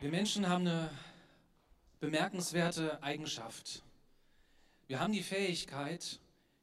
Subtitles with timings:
[0.00, 0.90] Wir Menschen haben eine
[1.98, 3.82] bemerkenswerte Eigenschaft.
[4.86, 6.20] Wir haben die Fähigkeit,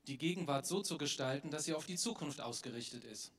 [0.08, 3.34] die Gegenwart so zu gestalten, dass sie auf die Zukunft ausgerichtet ist.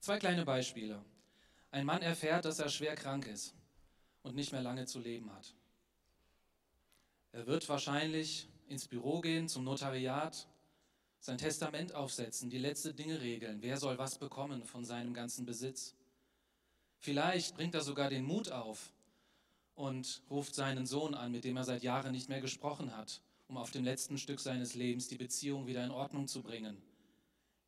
[0.00, 1.02] Zwei kleine Beispiele.
[1.70, 3.54] Ein Mann erfährt, dass er schwer krank ist
[4.22, 5.54] und nicht mehr lange zu leben hat.
[7.32, 10.46] Er wird wahrscheinlich ins Büro gehen, zum Notariat,
[11.18, 13.62] sein Testament aufsetzen, die letzten Dinge regeln.
[13.62, 15.94] Wer soll was bekommen von seinem ganzen Besitz?
[17.02, 18.92] Vielleicht bringt er sogar den Mut auf
[19.74, 23.56] und ruft seinen Sohn an, mit dem er seit Jahren nicht mehr gesprochen hat, um
[23.56, 26.80] auf dem letzten Stück seines Lebens die Beziehung wieder in Ordnung zu bringen.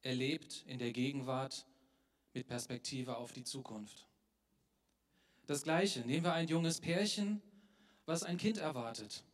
[0.03, 1.67] Er lebt in der Gegenwart
[2.33, 4.07] mit Perspektive auf die Zukunft.
[5.47, 7.43] Das Gleiche, nehmen wir ein junges Pärchen,
[8.07, 9.25] was ein Kind erwartet.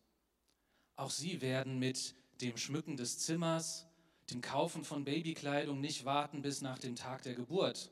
[0.97, 3.87] Auch sie werden mit dem Schmücken des Zimmers,
[4.31, 7.91] dem Kaufen von Babykleidung nicht warten bis nach dem Tag der Geburt.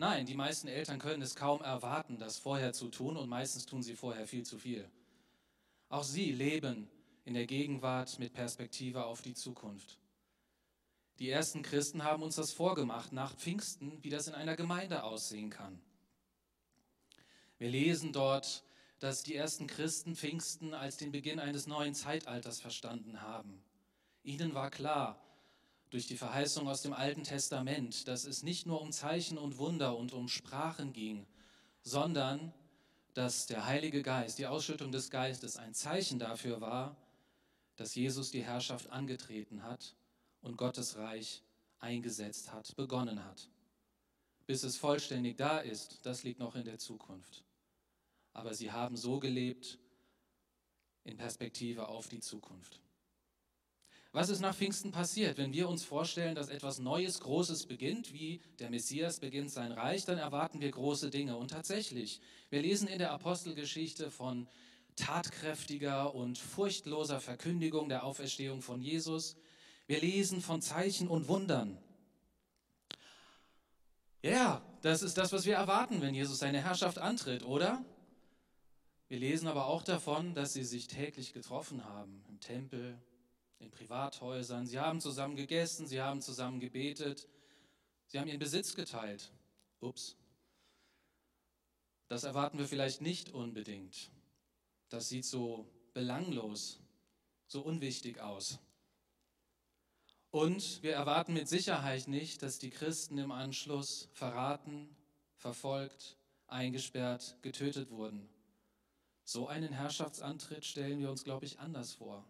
[0.00, 3.82] Nein, die meisten Eltern können es kaum erwarten, das vorher zu tun und meistens tun
[3.82, 4.88] sie vorher viel zu viel.
[5.88, 6.88] Auch sie leben
[7.24, 9.98] in der Gegenwart mit Perspektive auf die Zukunft.
[11.18, 15.50] Die ersten Christen haben uns das vorgemacht nach Pfingsten, wie das in einer Gemeinde aussehen
[15.50, 15.80] kann.
[17.58, 18.62] Wir lesen dort,
[19.00, 23.64] dass die ersten Christen Pfingsten als den Beginn eines neuen Zeitalters verstanden haben.
[24.22, 25.20] Ihnen war klar,
[25.90, 29.96] durch die Verheißung aus dem Alten Testament, dass es nicht nur um Zeichen und Wunder
[29.96, 31.26] und um Sprachen ging,
[31.82, 32.52] sondern
[33.14, 36.96] dass der Heilige Geist, die Ausschüttung des Geistes ein Zeichen dafür war,
[37.76, 39.94] dass Jesus die Herrschaft angetreten hat
[40.42, 41.42] und Gottes Reich
[41.78, 43.48] eingesetzt hat, begonnen hat.
[44.46, 47.44] Bis es vollständig da ist, das liegt noch in der Zukunft.
[48.32, 49.78] Aber sie haben so gelebt
[51.04, 52.80] in Perspektive auf die Zukunft.
[54.12, 55.36] Was ist nach Pfingsten passiert?
[55.36, 60.06] Wenn wir uns vorstellen, dass etwas Neues, Großes beginnt, wie der Messias beginnt sein Reich,
[60.06, 61.36] dann erwarten wir große Dinge.
[61.36, 64.48] Und tatsächlich, wir lesen in der Apostelgeschichte von
[64.96, 69.36] tatkräftiger und furchtloser Verkündigung der Auferstehung von Jesus.
[69.86, 71.78] Wir lesen von Zeichen und Wundern.
[74.22, 77.84] Ja, das ist das, was wir erwarten, wenn Jesus seine Herrschaft antritt, oder?
[79.08, 82.98] Wir lesen aber auch davon, dass sie sich täglich getroffen haben im Tempel,
[83.58, 84.66] in Privathäusern.
[84.66, 87.28] Sie haben zusammen gegessen, sie haben zusammen gebetet,
[88.06, 89.32] sie haben ihren Besitz geteilt.
[89.80, 90.16] Ups.
[92.08, 94.10] Das erwarten wir vielleicht nicht unbedingt.
[94.88, 96.80] Das sieht so belanglos,
[97.46, 98.58] so unwichtig aus.
[100.30, 104.94] Und wir erwarten mit Sicherheit nicht, dass die Christen im Anschluss verraten,
[105.36, 108.28] verfolgt, eingesperrt, getötet wurden.
[109.24, 112.24] So einen Herrschaftsantritt stellen wir uns, glaube ich, anders vor.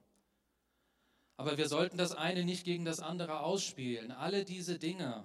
[1.39, 4.11] Aber wir sollten das eine nicht gegen das andere ausspielen.
[4.11, 5.25] Alle diese Dinge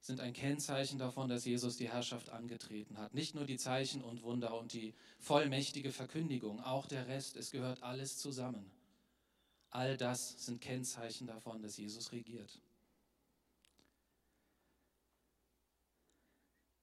[0.00, 3.14] sind ein Kennzeichen davon, dass Jesus die Herrschaft angetreten hat.
[3.14, 7.84] Nicht nur die Zeichen und Wunder und die vollmächtige Verkündigung, auch der Rest, es gehört
[7.84, 8.72] alles zusammen.
[9.70, 12.60] All das sind Kennzeichen davon, dass Jesus regiert.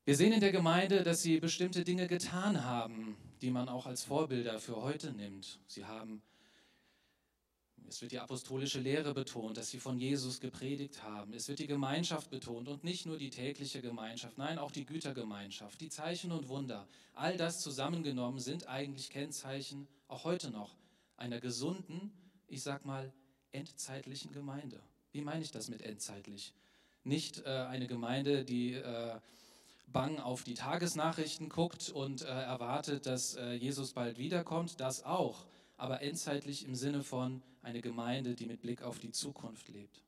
[0.06, 4.06] Wir sehen in der Gemeinde, dass sie bestimmte Dinge getan haben, die man auch als
[4.06, 5.60] Vorbilder für heute nimmt.
[5.68, 6.22] Sie haben
[7.88, 11.34] es wird die apostolische Lehre betont, dass sie von Jesus gepredigt haben.
[11.34, 15.80] Es wird die Gemeinschaft betont und nicht nur die tägliche Gemeinschaft, nein, auch die Gütergemeinschaft,
[15.80, 16.88] die Zeichen und Wunder.
[17.14, 20.76] All das zusammengenommen sind eigentlich Kennzeichen, auch heute noch,
[21.16, 22.12] einer gesunden,
[22.48, 23.14] ich sag mal,
[23.52, 24.82] endzeitlichen Gemeinde.
[25.12, 26.54] Wie meine ich das mit endzeitlich?
[27.04, 29.16] Nicht äh, eine Gemeinde, die äh,
[29.88, 35.46] bang auf die Tagesnachrichten guckt und äh, erwartet, dass äh, Jesus bald wiederkommt, das auch
[35.78, 40.04] aber endzeitlich im Sinne von eine Gemeinde, die mit Blick auf die Zukunft lebt.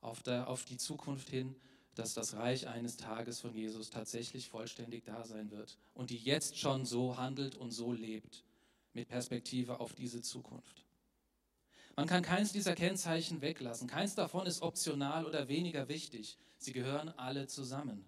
[0.00, 1.54] Auf, der, auf die Zukunft hin,
[1.94, 6.58] dass das Reich eines Tages von Jesus tatsächlich vollständig da sein wird und die jetzt
[6.58, 8.44] schon so handelt und so lebt,
[8.92, 10.84] mit Perspektive auf diese Zukunft.
[11.96, 13.88] Man kann keins dieser Kennzeichen weglassen.
[13.88, 16.38] Keins davon ist optional oder weniger wichtig.
[16.56, 18.04] Sie gehören alle zusammen.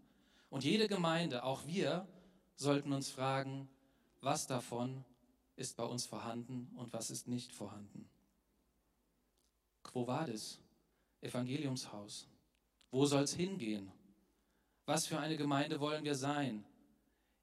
[0.49, 2.07] Und jede Gemeinde, auch wir,
[2.57, 3.69] sollten uns fragen,
[4.21, 5.05] was davon
[5.57, 8.09] ist bei uns vorhanden und was ist nicht vorhanden.
[9.83, 10.59] Quo vadis?
[11.21, 12.27] Evangeliumshaus.
[12.91, 13.91] Wo soll es hingehen?
[14.87, 16.65] Was für eine Gemeinde wollen wir sein?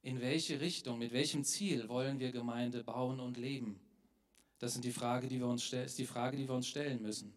[0.02, 3.80] In welche Richtung, mit welchem Ziel wollen wir Gemeinde bauen und leben?
[4.60, 7.34] Das sind die Frage, die wir uns, ist die Frage, die wir uns stellen müssen.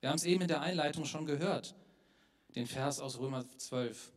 [0.00, 1.74] Wir haben es eben in der Einleitung schon gehört,
[2.54, 4.12] den Vers aus Römer 12.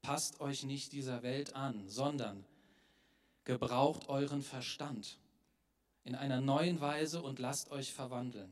[0.00, 2.44] Passt euch nicht dieser Welt an, sondern
[3.44, 5.18] gebraucht euren Verstand
[6.04, 8.50] in einer neuen Weise und lasst euch verwandeln.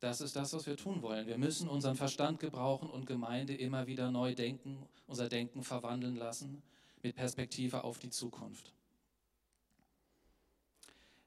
[0.00, 1.26] Das ist das, was wir tun wollen.
[1.26, 6.62] Wir müssen unseren Verstand gebrauchen und Gemeinde immer wieder neu denken, unser Denken verwandeln lassen
[7.02, 8.72] mit Perspektive auf die Zukunft.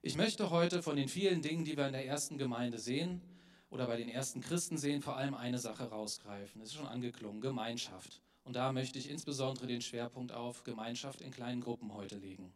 [0.01, 3.21] Ich möchte heute von den vielen Dingen, die wir in der ersten Gemeinde sehen
[3.69, 6.61] oder bei den ersten Christen sehen, vor allem eine Sache rausgreifen.
[6.61, 8.21] Es ist schon angeklungen, Gemeinschaft.
[8.43, 12.51] Und da möchte ich insbesondere den Schwerpunkt auf Gemeinschaft in kleinen Gruppen heute legen.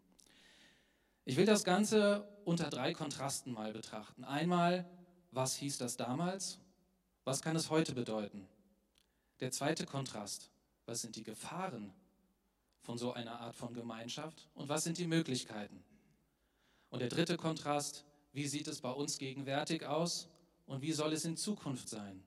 [1.27, 4.24] Ich will das Ganze unter drei Kontrasten mal betrachten.
[4.24, 4.86] Einmal,
[5.31, 6.60] was hieß das damals?
[7.24, 8.48] Was kann es heute bedeuten?
[9.39, 10.51] Der zweite Kontrast,
[10.86, 11.92] was sind die Gefahren
[12.81, 15.83] von so einer Art von Gemeinschaft und was sind die Möglichkeiten?
[16.89, 20.30] Und der dritte Kontrast, wie sieht es bei uns gegenwärtig aus
[20.68, 22.24] und wie soll es in Zukunft sein?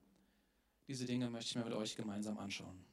[0.89, 2.88] Diese Dinge möchte ich mir mit euch gemeinsam anschauen.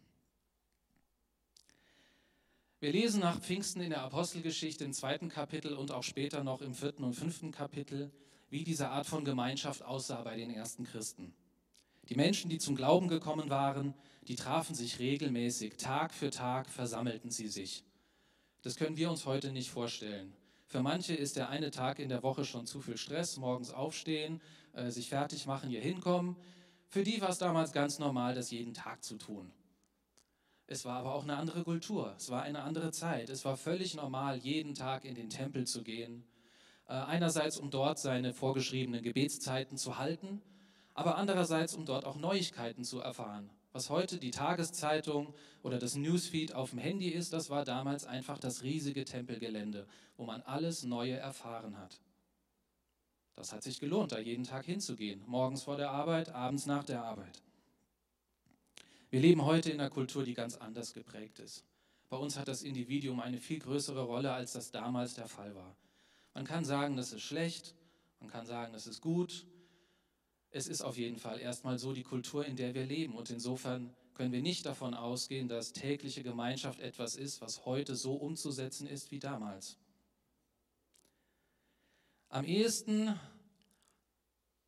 [2.78, 6.74] Wir lesen nach Pfingsten in der Apostelgeschichte im zweiten Kapitel und auch später noch im
[6.74, 8.12] vierten und fünften Kapitel,
[8.50, 11.34] wie diese Art von Gemeinschaft aussah bei den ersten Christen.
[12.10, 13.94] Die Menschen, die zum Glauben gekommen waren,
[14.28, 17.82] die trafen sich regelmäßig, Tag für Tag versammelten sie sich.
[18.60, 20.34] Das können wir uns heute nicht vorstellen.
[20.66, 24.42] Für manche ist der eine Tag in der Woche schon zu viel Stress, morgens aufstehen,
[24.74, 26.36] äh, sich fertig machen, hier hinkommen.
[26.88, 29.50] Für die war es damals ganz normal, das jeden Tag zu tun.
[30.66, 33.30] Es war aber auch eine andere Kultur, es war eine andere Zeit.
[33.30, 36.24] Es war völlig normal, jeden Tag in den Tempel zu gehen.
[36.88, 40.42] Äh, einerseits, um dort seine vorgeschriebenen Gebetszeiten zu halten
[40.96, 43.50] aber andererseits, um dort auch Neuigkeiten zu erfahren.
[43.72, 48.38] Was heute die Tageszeitung oder das Newsfeed auf dem Handy ist, das war damals einfach
[48.38, 49.86] das riesige Tempelgelände,
[50.16, 52.00] wo man alles Neue erfahren hat.
[53.34, 57.04] Das hat sich gelohnt, da jeden Tag hinzugehen, morgens vor der Arbeit, abends nach der
[57.04, 57.42] Arbeit.
[59.16, 61.64] Wir leben heute in einer Kultur, die ganz anders geprägt ist.
[62.10, 65.74] Bei uns hat das Individuum eine viel größere Rolle, als das damals der Fall war.
[66.34, 67.74] Man kann sagen, das ist schlecht,
[68.20, 69.46] man kann sagen, das ist gut,
[70.50, 73.14] es ist auf jeden Fall erstmal so die Kultur, in der wir leben.
[73.14, 78.16] Und insofern können wir nicht davon ausgehen, dass tägliche Gemeinschaft etwas ist, was heute so
[78.16, 79.78] umzusetzen ist wie damals.
[82.28, 83.18] Am ehesten,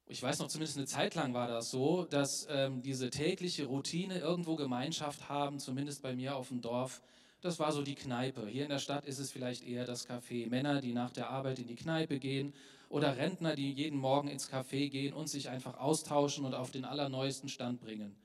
[0.08, 4.18] ich weiß noch zumindest eine Zeit lang war das so, dass ähm, diese tägliche Routine
[4.18, 7.02] irgendwo Gemeinschaft haben, zumindest bei mir auf dem Dorf,
[7.42, 8.46] das war so die Kneipe.
[8.48, 10.48] Hier in der Stadt ist es vielleicht eher das Café.
[10.48, 12.54] Männer, die nach der Arbeit in die Kneipe gehen
[12.88, 16.84] oder Rentner, die jeden Morgen ins Café gehen und sich einfach austauschen und auf den
[16.84, 18.16] allerneuesten Stand bringen.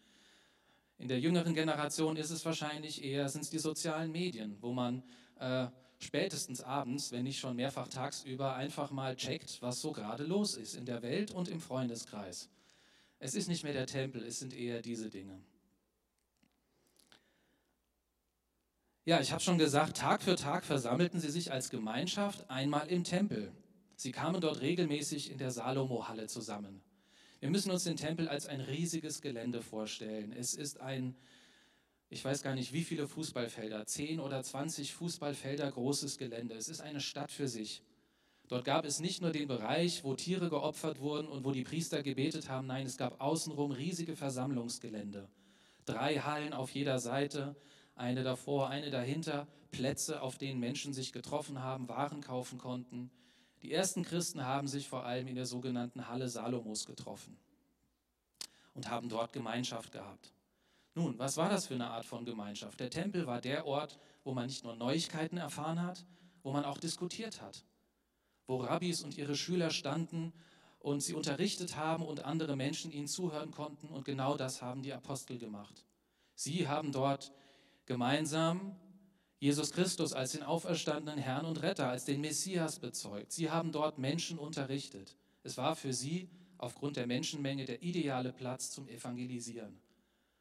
[0.97, 5.03] In der jüngeren Generation ist es wahrscheinlich eher, sind es die sozialen Medien, wo man
[5.39, 5.67] äh,
[6.03, 10.75] spätestens abends, wenn nicht schon mehrfach tagsüber, einfach mal checkt, was so gerade los ist
[10.75, 12.49] in der Welt und im Freundeskreis.
[13.19, 15.39] Es ist nicht mehr der Tempel, es sind eher diese Dinge.
[19.05, 23.03] Ja, ich habe schon gesagt, Tag für Tag versammelten sie sich als Gemeinschaft einmal im
[23.03, 23.51] Tempel.
[23.95, 26.81] Sie kamen dort regelmäßig in der Salomo-Halle zusammen.
[27.41, 30.31] Wir müssen uns den Tempel als ein riesiges Gelände vorstellen.
[30.31, 31.15] Es ist ein,
[32.13, 36.53] ich weiß gar nicht wie viele Fußballfelder, 10 oder 20 Fußballfelder großes Gelände.
[36.53, 37.81] Es ist eine Stadt für sich.
[38.47, 42.03] Dort gab es nicht nur den Bereich, wo Tiere geopfert wurden und wo die Priester
[42.03, 45.27] gebetet haben, nein, es gab außenrum riesige Versammlungsgelände.
[45.85, 47.55] Drei Hallen auf jeder Seite,
[47.95, 53.09] eine davor, eine dahinter, Plätze, auf denen Menschen sich getroffen haben, Waren kaufen konnten.
[53.63, 57.37] Die ersten Christen haben sich vor allem in der sogenannten Halle Salomos getroffen
[58.75, 60.32] und haben dort Gemeinschaft gehabt.
[60.95, 62.79] Nun, was war das für eine Art von Gemeinschaft?
[62.79, 66.05] Der Tempel war der Ort, wo man nicht nur Neuigkeiten erfahren hat,
[66.43, 67.65] wo man auch diskutiert hat,
[68.45, 70.33] wo Rabbis und ihre Schüler standen
[70.79, 73.87] und sie unterrichtet haben und andere Menschen ihnen zuhören konnten.
[73.87, 75.85] Und genau das haben die Apostel gemacht.
[76.35, 77.31] Sie haben dort
[77.85, 78.75] gemeinsam
[79.39, 83.31] Jesus Christus als den auferstandenen Herrn und Retter, als den Messias bezeugt.
[83.31, 85.17] Sie haben dort Menschen unterrichtet.
[85.43, 89.82] Es war für sie aufgrund der Menschenmenge der ideale Platz zum Evangelisieren.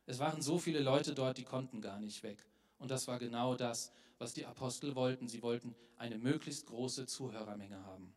[0.06, 2.44] Es waren so viele Leute dort, die konnten gar nicht weg.
[2.78, 5.28] Und das war genau das, was die Apostel wollten.
[5.28, 8.12] Sie wollten eine möglichst große Zuhörermenge haben.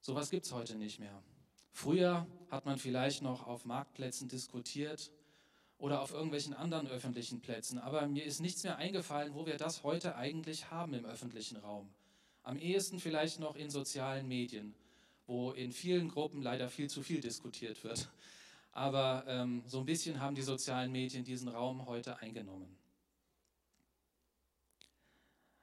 [0.00, 1.22] So Sowas gibt es heute nicht mehr.
[1.70, 5.12] Früher hat man vielleicht noch auf Marktplätzen diskutiert,
[5.82, 7.76] oder auf irgendwelchen anderen öffentlichen Plätzen.
[7.80, 11.92] Aber mir ist nichts mehr eingefallen, wo wir das heute eigentlich haben im öffentlichen Raum.
[12.44, 14.76] Am ehesten vielleicht noch in sozialen Medien,
[15.26, 18.08] wo in vielen Gruppen leider viel zu viel diskutiert wird.
[18.72, 22.76] Aber ähm, so ein bisschen haben die sozialen Medien diesen Raum heute eingenommen.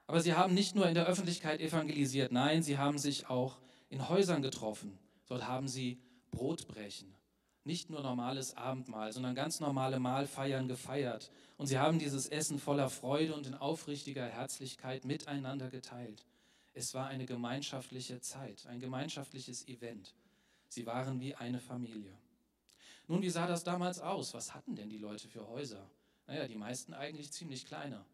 [0.05, 3.57] Aber sie haben nicht nur in der Öffentlichkeit evangelisiert, nein, sie haben sich auch
[3.89, 4.97] in Häusern getroffen.
[5.27, 5.99] Dort haben sie
[6.31, 7.13] Brotbrechen,
[7.63, 11.29] nicht nur normales Abendmahl, sondern ganz normale Mahlfeiern gefeiert.
[11.57, 16.25] Und sie haben dieses Essen voller Freude und in aufrichtiger Herzlichkeit miteinander geteilt.
[16.73, 20.15] Es war eine gemeinschaftliche Zeit, ein gemeinschaftliches Event.
[20.69, 22.17] Sie waren wie eine Familie.
[23.09, 24.35] Nun, wie sah das damals aus?
[24.35, 25.89] Was hatten denn die Leute für Häuser?
[26.27, 28.05] Naja, die meisten eigentlich ziemlich kleine.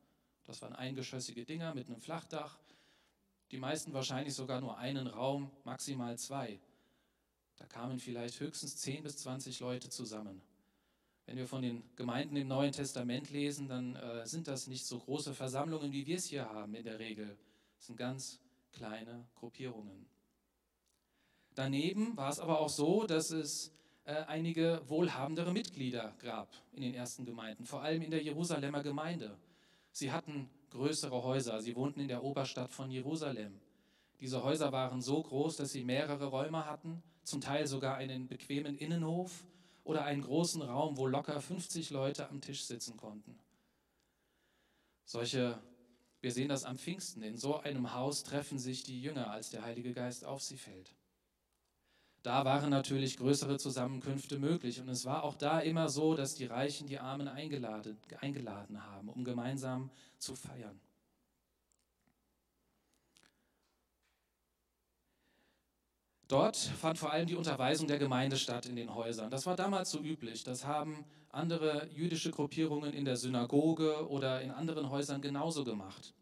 [0.46, 2.58] Das waren eingeschossige Dinger mit einem Flachdach.
[3.52, 6.62] Die meisten wahrscheinlich sogar nur einen Raum, maximal zwei.
[7.58, 10.42] Da kamen vielleicht höchstens 10 bis 20 Leute zusammen.
[11.26, 15.00] Wenn wir von den Gemeinden im Neuen Testament lesen, dann äh, sind das nicht so
[15.00, 17.38] große Versammlungen, wie wir es hier haben in der Regel.
[17.78, 18.40] Es sind ganz
[18.72, 20.06] kleine Gruppierungen.
[21.54, 23.76] Daneben war es aber auch so, dass es
[24.06, 29.38] äh, einige wohlhabendere Mitglieder gab in den ersten Gemeinden, vor allem in der Jerusalemer Gemeinde.
[29.92, 33.60] Sie hatten größere Häuser, sie wohnten in der Oberstadt von Jerusalem.
[34.20, 38.78] Diese Häuser waren so groß, dass sie mehrere Räume hatten, zum Teil sogar einen bequemen
[38.78, 39.44] Innenhof
[39.84, 43.40] oder einen großen Raum, wo locker 50 Leute am Tisch sitzen konnten.
[45.06, 45.60] Solche,
[46.22, 49.64] wir sehen das am Pfingsten, in so einem Haus treffen sich die Jünger, als der
[49.64, 50.94] Heilige Geist auf sie fällt.
[52.26, 56.48] Da waren natürlich größere Zusammenkünfte möglich und es war auch da immer so, dass die
[56.48, 60.80] Reichen die Armen eingeladen, eingeladen haben, um gemeinsam zu feiern.
[66.28, 69.30] Dort fand vor allem die Unterweisung der Gemeinde statt in den Häusern.
[69.30, 70.44] Das war damals so üblich.
[70.44, 76.16] Das haben andere jüdische Gruppierungen in der Synagoge oder in anderen Häusern genauso gemacht.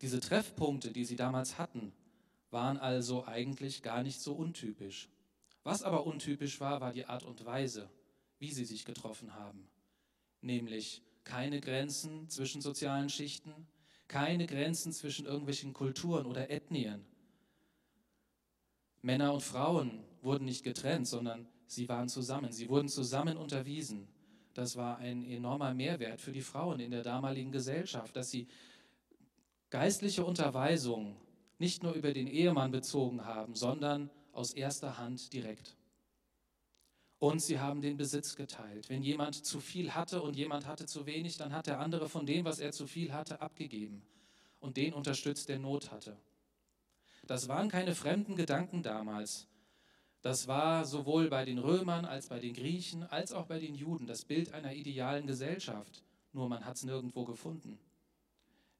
[0.00, 1.92] Diese Treffpunkte, die sie damals hatten,
[2.52, 5.08] waren also eigentlich gar nicht so untypisch.
[5.70, 7.88] Was aber untypisch war, war die Art und Weise,
[8.40, 9.68] wie sie sich getroffen haben.
[10.40, 13.68] Nämlich keine Grenzen zwischen sozialen Schichten,
[14.08, 17.06] keine Grenzen zwischen irgendwelchen Kulturen oder Ethnien,
[19.00, 22.50] Männer und Frauen wurden nicht getrennt, sondern sie waren zusammen.
[22.50, 24.08] Sie wurden zusammen unterwiesen.
[24.54, 28.48] Das war ein enormer Mehrwert für die Frauen in der damaligen Gesellschaft, dass sie
[29.70, 31.14] geistliche Unterweisung
[31.60, 34.10] nicht nur über den Ehemann bezogen haben, sondern
[34.40, 35.76] aus erster Hand direkt.
[37.18, 38.88] Und sie haben den Besitz geteilt.
[38.88, 42.24] Wenn jemand zu viel hatte und jemand hatte zu wenig, dann hat der andere von
[42.24, 44.02] dem, was er zu viel hatte, abgegeben
[44.58, 46.16] und den unterstützt, der Not hatte.
[47.26, 49.46] Das waren keine fremden Gedanken damals.
[50.22, 54.06] Das war sowohl bei den Römern als bei den Griechen als auch bei den Juden
[54.06, 56.02] das Bild einer idealen Gesellschaft.
[56.32, 57.78] Nur man hat es nirgendwo gefunden.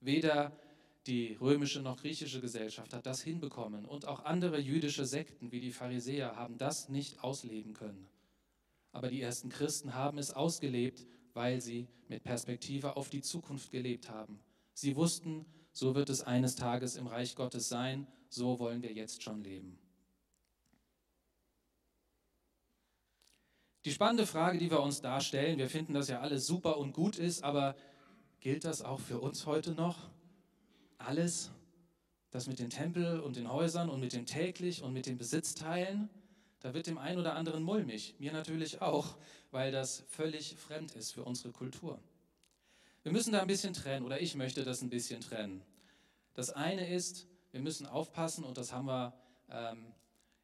[0.00, 0.52] Weder
[1.06, 5.72] die römische noch griechische Gesellschaft hat das hinbekommen und auch andere jüdische Sekten wie die
[5.72, 8.06] Pharisäer haben das nicht ausleben können.
[8.92, 14.10] Aber die ersten Christen haben es ausgelebt, weil sie mit Perspektive auf die Zukunft gelebt
[14.10, 14.40] haben.
[14.74, 19.22] Sie wussten, so wird es eines Tages im Reich Gottes sein so wollen wir jetzt
[19.22, 19.78] schon leben.
[23.84, 27.18] Die spannende Frage, die wir uns darstellen, wir finden, dass ja alles super und gut
[27.18, 27.76] ist, aber
[28.40, 30.10] gilt das auch für uns heute noch?
[31.00, 31.50] Alles?
[32.30, 36.08] Das mit den Tempel und den Häusern und mit dem täglich und mit den Besitzteilen?
[36.60, 39.16] Da wird dem einen oder anderen mulmig, mir natürlich auch,
[39.50, 41.98] weil das völlig fremd ist für unsere Kultur.
[43.02, 45.62] Wir müssen da ein bisschen trennen, oder ich möchte das ein bisschen trennen.
[46.34, 49.14] Das eine ist, wir müssen aufpassen und das haben wir
[49.48, 49.86] ähm,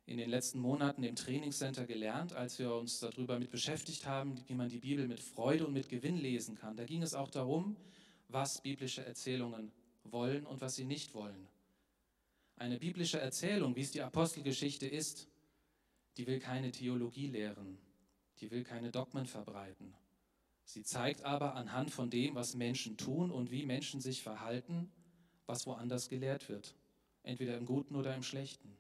[0.07, 4.55] in den letzten Monaten im Trainingscenter gelernt, als wir uns darüber mit beschäftigt haben, wie
[4.55, 6.77] man die Bibel mit Freude und mit Gewinn lesen kann.
[6.77, 7.77] Da ging es auch darum,
[8.29, 9.71] was biblische Erzählungen
[10.13, 11.49] wollen und was sie nicht wollen.
[12.57, 15.29] Eine biblische Erzählung, wie es die Apostelgeschichte ist,
[16.17, 17.79] die will keine Theologie lehren,
[18.41, 19.95] die will keine Dogmen verbreiten.
[20.65, 24.91] Sie zeigt aber anhand von dem, was Menschen tun und wie Menschen sich verhalten,
[25.47, 26.75] was woanders gelehrt wird
[27.27, 28.77] entweder im Guten oder im Schlechten.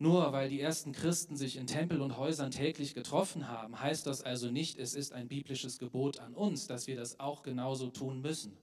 [0.00, 4.22] Nur weil die ersten Christen sich in Tempel und Häusern täglich getroffen haben, heißt das
[4.22, 8.20] also nicht, es ist ein biblisches Gebot an uns, dass wir das auch genauso tun
[8.20, 8.56] müssen.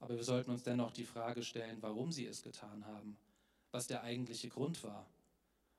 [0.00, 3.16] Aber wir sollten uns dennoch die Frage stellen, warum sie es getan haben,
[3.70, 5.06] was der eigentliche Grund war.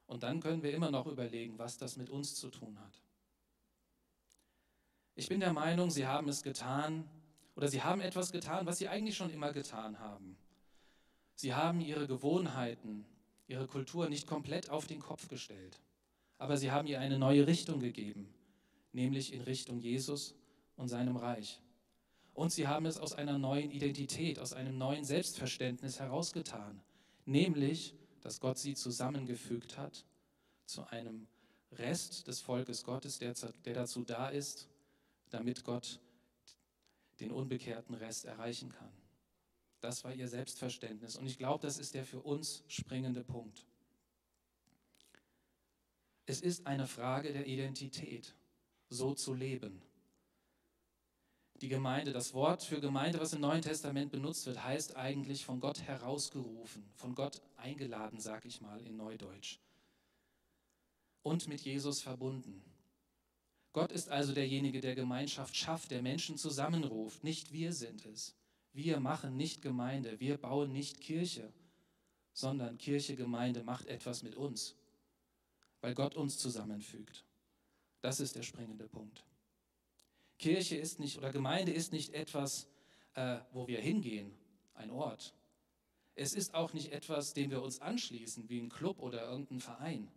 [0.07, 3.01] Und dann können wir immer noch überlegen, was das mit uns zu tun hat.
[5.15, 7.09] Ich bin der Meinung, sie haben es getan
[7.55, 10.37] oder sie haben etwas getan, was sie eigentlich schon immer getan haben.
[11.35, 13.05] Sie haben ihre Gewohnheiten,
[13.47, 15.79] ihre Kultur nicht komplett auf den Kopf gestellt,
[16.37, 18.33] aber sie haben ihr eine neue Richtung gegeben,
[18.93, 20.35] nämlich in Richtung Jesus
[20.75, 21.59] und seinem Reich.
[22.33, 26.81] Und sie haben es aus einer neuen Identität, aus einem neuen Selbstverständnis herausgetan,
[27.25, 30.05] nämlich, dass Gott sie zusammengefügt hat
[30.65, 31.27] zu einem
[31.73, 33.33] Rest des Volkes Gottes, der,
[33.65, 34.67] der dazu da ist,
[35.29, 35.99] damit Gott
[37.19, 38.91] den unbekehrten Rest erreichen kann.
[39.79, 41.15] Das war ihr Selbstverständnis.
[41.15, 43.65] Und ich glaube, das ist der für uns springende Punkt.
[46.25, 48.35] Es ist eine Frage der Identität,
[48.89, 49.81] so zu leben.
[51.61, 55.59] Die Gemeinde, das Wort für Gemeinde, was im Neuen Testament benutzt wird, heißt eigentlich von
[55.59, 59.59] Gott herausgerufen, von Gott eingeladen, sag ich mal in Neudeutsch.
[61.21, 62.63] Und mit Jesus verbunden.
[63.73, 68.35] Gott ist also derjenige, der Gemeinschaft schafft, der Menschen zusammenruft, nicht wir sind es.
[68.73, 71.53] Wir machen nicht Gemeinde, wir bauen nicht Kirche,
[72.33, 74.75] sondern Kirche, Gemeinde macht etwas mit uns,
[75.79, 77.23] weil Gott uns zusammenfügt.
[78.01, 79.23] Das ist der springende Punkt.
[80.41, 82.67] Kirche ist nicht oder Gemeinde ist nicht etwas,
[83.13, 84.33] äh, wo wir hingehen,
[84.73, 85.35] ein Ort.
[86.15, 90.11] Es ist auch nicht etwas, dem wir uns anschließen, wie ein Club oder irgendein Verein.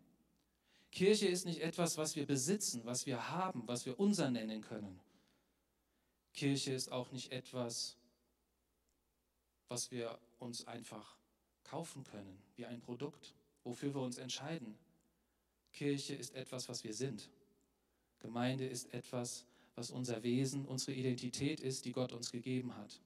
[0.91, 4.99] Kirche ist nicht etwas, was wir besitzen, was wir haben, was wir unser nennen können.
[6.33, 7.99] Kirche ist auch nicht etwas,
[9.69, 11.19] was wir uns einfach
[11.65, 14.79] kaufen können, wie ein Produkt, wofür wir uns entscheiden.
[15.75, 17.29] Kirche ist etwas, was wir sind.
[18.21, 23.01] Gemeinde ist etwas, was unser Wesen, unsere Identität ist, die Gott uns gegeben hat.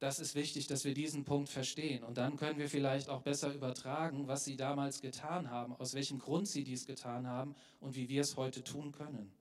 [0.00, 2.04] Das ist wichtig, dass wir diesen Punkt verstehen.
[2.04, 6.20] Und dann können wir vielleicht auch besser übertragen, was sie damals getan haben, aus welchem
[6.20, 9.32] Grund sie dies getan haben und wie wir es heute tun können.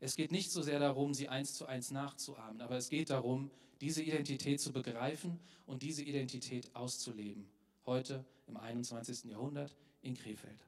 [0.00, 3.50] Es geht nicht so sehr darum, sie eins zu eins nachzuahmen, aber es geht darum,
[3.80, 7.48] diese Identität zu begreifen und diese Identität auszuleben.
[7.86, 9.24] Heute im 21.
[9.24, 10.67] Jahrhundert in Krefeld.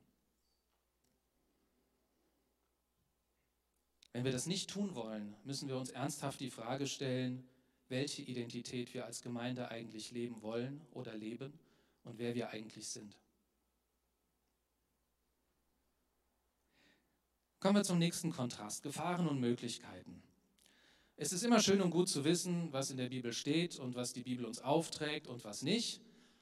[4.12, 7.48] Wenn wir das nicht tun wollen, müssen wir uns ernsthaft die Frage stellen,
[7.88, 11.52] welche Identität wir als Gemeinde eigentlich leben wollen oder leben
[12.04, 13.16] und wer wir eigentlich sind.
[17.60, 20.22] Kommen wir zum nächsten Kontrast, Gefahren und Möglichkeiten.
[21.16, 24.14] Es ist immer schön und gut zu wissen, was in der Bibel steht und was
[24.14, 26.00] die Bibel uns aufträgt und was nicht.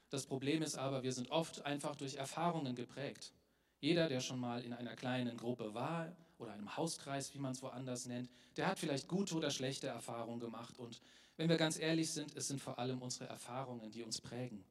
[0.09, 3.33] Das Problem ist aber, wir sind oft einfach durch Erfahrungen geprägt.
[3.81, 7.61] Jeder, der schon mal in einer kleinen Gruppe war oder einem Hauskreis, wie man es
[7.61, 10.79] woanders nennt, der hat vielleicht gute oder schlechte Erfahrungen gemacht.
[10.79, 11.01] Und
[11.37, 14.63] wenn wir ganz ehrlich sind, es sind vor allem unsere Erfahrungen, die uns prägen,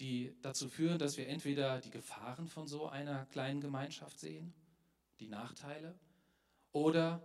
[0.00, 4.54] die dazu führen, dass wir entweder die Gefahren von so einer kleinen Gemeinschaft sehen
[5.20, 5.94] die Nachteile
[6.72, 7.22] oder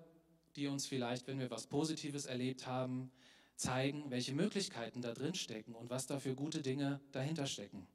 [0.56, 3.12] die uns vielleicht, wenn wir was Positives erlebt haben,
[3.56, 7.88] zeigen, welche Möglichkeiten da drin stecken und was da für gute Dinge dahinter stecken.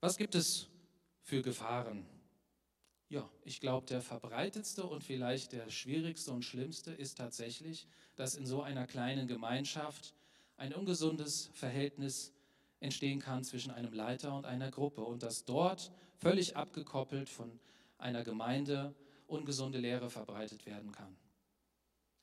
[0.00, 0.68] Was gibt es
[1.22, 2.06] für Gefahren?
[3.14, 8.44] Ja, ich glaube, der verbreitetste und vielleicht der schwierigste und schlimmste ist tatsächlich, dass in
[8.44, 10.14] so einer kleinen Gemeinschaft
[10.56, 12.32] ein ungesundes Verhältnis
[12.80, 17.60] entstehen kann zwischen einem Leiter und einer Gruppe und dass dort völlig abgekoppelt von
[17.98, 18.96] einer Gemeinde
[19.28, 21.16] ungesunde Lehre verbreitet werden kann.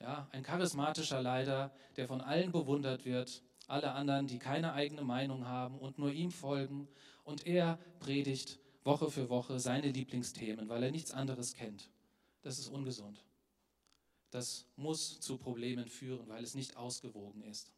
[0.01, 5.47] Ja, ein charismatischer Leiter, der von allen bewundert wird, alle anderen, die keine eigene Meinung
[5.47, 6.89] haben und nur ihm folgen,
[7.23, 11.89] und er predigt Woche für Woche seine Lieblingsthemen, weil er nichts anderes kennt.
[12.41, 13.23] Das ist ungesund.
[14.31, 17.71] Das muss zu Problemen führen, weil es nicht ausgewogen ist.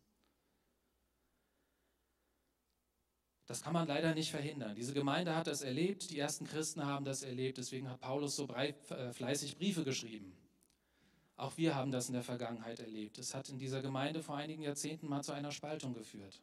[3.46, 4.76] Das kann man leider nicht verhindern.
[4.76, 8.48] Diese Gemeinde hat das erlebt, die ersten Christen haben das erlebt, deswegen hat Paulus so
[8.48, 10.34] äh, fleißig Briefe geschrieben.
[11.36, 13.18] Auch wir haben das in der Vergangenheit erlebt.
[13.18, 16.42] Es hat in dieser Gemeinde vor einigen Jahrzehnten mal zu einer Spaltung geführt.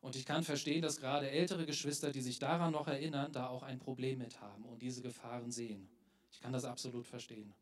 [0.00, 3.62] Und ich kann verstehen, dass gerade ältere Geschwister, die sich daran noch erinnern, da auch
[3.62, 5.88] ein Problem mit haben und diese Gefahren sehen.
[6.30, 7.52] Ich kann das absolut verstehen.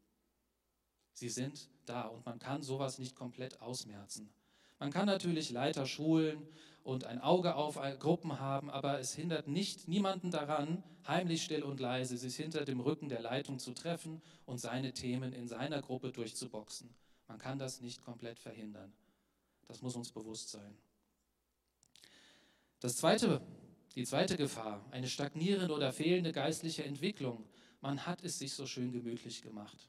[1.13, 4.29] Sie sind da und man kann sowas nicht komplett ausmerzen.
[4.79, 6.47] Man kann natürlich Leiter schulen
[6.85, 11.81] und ein Auge auf Gruppen haben, aber es hindert nicht niemanden daran, heimlich still und
[11.81, 16.13] leise sich hinter dem Rücken der Leitung zu treffen und seine Themen in seiner Gruppe
[16.13, 16.91] durchzuboxen.
[17.29, 18.93] Man kann das nicht komplett verhindern.
[19.67, 20.77] Das muss uns bewusst sein.
[22.81, 23.41] Das zweite,
[23.95, 27.45] die zweite Gefahr, eine stagnierende oder fehlende geistliche Entwicklung.
[27.81, 29.89] Man hat es sich so schön gemütlich gemacht.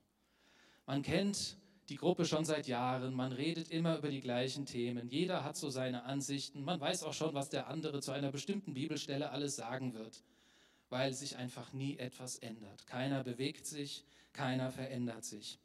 [0.86, 1.58] Man kennt
[1.90, 5.70] die Gruppe schon seit Jahren, man redet immer über die gleichen Themen, jeder hat so
[5.70, 9.94] seine Ansichten, man weiß auch schon, was der andere zu einer bestimmten Bibelstelle alles sagen
[9.94, 10.24] wird,
[10.90, 12.88] weil sich einfach nie etwas ändert.
[12.88, 15.60] Keiner bewegt sich, keiner verändert sich.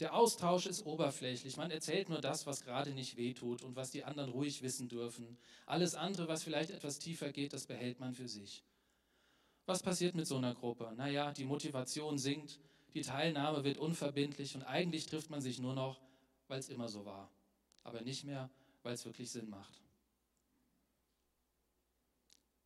[0.00, 1.56] Der Austausch ist oberflächlich.
[1.56, 5.38] Man erzählt nur das, was gerade nicht wehtut und was die anderen ruhig wissen dürfen.
[5.66, 8.64] Alles andere, was vielleicht etwas tiefer geht, das behält man für sich.
[9.66, 10.92] Was passiert mit so einer Gruppe?
[10.96, 12.58] Naja, die Motivation sinkt,
[12.92, 16.00] die Teilnahme wird unverbindlich und eigentlich trifft man sich nur noch,
[16.48, 17.30] weil es immer so war,
[17.82, 18.50] aber nicht mehr,
[18.82, 19.80] weil es wirklich Sinn macht.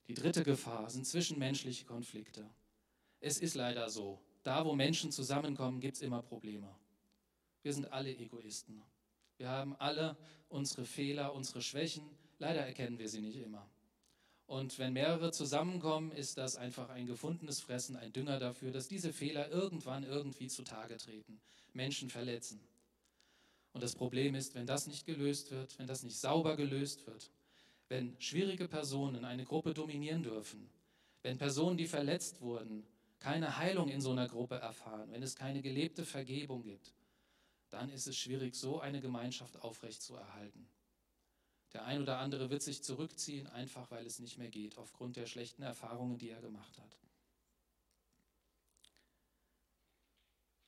[0.08, 2.48] Die dritte Gefahr sind zwischenmenschliche Konflikte.
[3.20, 6.74] Es ist leider so, da wo Menschen zusammenkommen, gibt es immer Probleme.
[7.68, 8.82] Wir sind alle Egoisten.
[9.36, 10.16] Wir haben alle
[10.48, 12.02] unsere Fehler, unsere Schwächen.
[12.38, 13.68] Leider erkennen wir sie nicht immer.
[14.46, 19.12] Und wenn mehrere zusammenkommen, ist das einfach ein gefundenes Fressen, ein Dünger dafür, dass diese
[19.12, 21.42] Fehler irgendwann irgendwie zutage treten,
[21.74, 22.58] Menschen verletzen.
[23.74, 27.30] Und das Problem ist, wenn das nicht gelöst wird, wenn das nicht sauber gelöst wird,
[27.90, 30.70] wenn schwierige Personen eine Gruppe dominieren dürfen,
[31.20, 32.86] wenn Personen, die verletzt wurden,
[33.20, 36.94] keine Heilung in so einer Gruppe erfahren, wenn es keine gelebte Vergebung gibt,
[37.70, 40.68] dann ist es schwierig, so eine Gemeinschaft aufrechtzuerhalten.
[41.72, 45.26] Der ein oder andere wird sich zurückziehen, einfach weil es nicht mehr geht, aufgrund der
[45.26, 46.96] schlechten Erfahrungen, die er gemacht hat.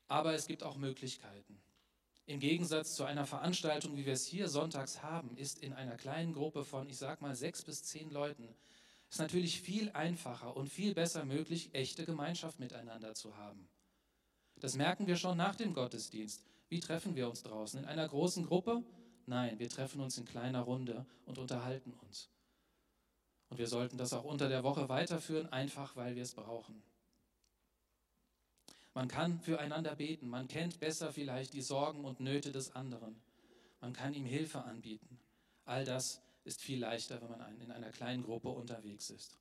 [0.08, 1.62] Aber es gibt auch Möglichkeiten.
[2.26, 6.32] Im Gegensatz zu einer Veranstaltung, wie wir es hier sonntags haben, ist in einer kleinen
[6.32, 8.54] Gruppe von, ich sag mal, sechs bis zehn Leuten,
[9.08, 13.68] ist natürlich viel einfacher und viel besser möglich, echte Gemeinschaft miteinander zu haben.
[14.56, 16.44] Das merken wir schon nach dem Gottesdienst.
[16.70, 17.80] Wie treffen wir uns draußen?
[17.80, 18.84] In einer großen Gruppe?
[19.26, 22.30] Nein, wir treffen uns in kleiner Runde und unterhalten uns.
[23.48, 26.80] Und wir sollten das auch unter der Woche weiterführen, einfach weil wir es brauchen.
[28.94, 33.20] Man kann füreinander beten, man kennt besser vielleicht die Sorgen und Nöte des anderen.
[33.80, 35.18] Man kann ihm Hilfe anbieten.
[35.64, 39.39] All das ist viel leichter, wenn man in einer kleinen Gruppe unterwegs ist.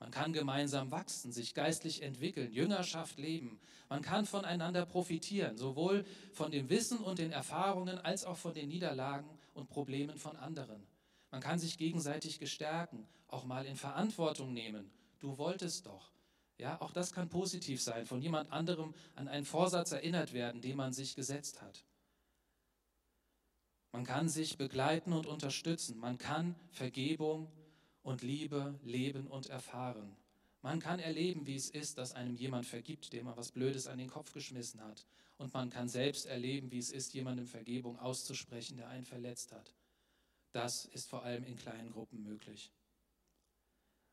[0.00, 3.60] Man kann gemeinsam wachsen, sich geistlich entwickeln, Jüngerschaft leben.
[3.90, 8.68] Man kann voneinander profitieren, sowohl von dem Wissen und den Erfahrungen als auch von den
[8.68, 10.86] Niederlagen und Problemen von anderen.
[11.30, 14.90] Man kann sich gegenseitig gestärken, auch mal in Verantwortung nehmen.
[15.20, 16.10] Du wolltest doch.
[16.56, 20.76] Ja, auch das kann positiv sein, von jemand anderem an einen Vorsatz erinnert werden, den
[20.76, 21.84] man sich gesetzt hat.
[23.92, 25.98] Man kann sich begleiten und unterstützen.
[25.98, 27.50] Man kann Vergebung
[28.02, 30.16] und Liebe leben und erfahren.
[30.62, 33.98] Man kann erleben, wie es ist, dass einem jemand vergibt, dem man was Blödes an
[33.98, 35.06] den Kopf geschmissen hat.
[35.38, 39.74] Und man kann selbst erleben, wie es ist, jemandem Vergebung auszusprechen, der einen verletzt hat.
[40.52, 42.70] Das ist vor allem in kleinen Gruppen möglich.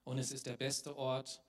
[0.06, 1.44] Und es ist der beste Ort,